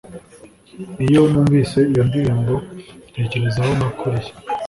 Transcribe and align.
iyo 1.05 1.21
numvise 1.31 1.79
iyo 1.91 2.01
ndirimbo, 2.07 2.55
ntekereza 3.11 3.59
aho 3.63 3.71
nakuriye 3.79 4.31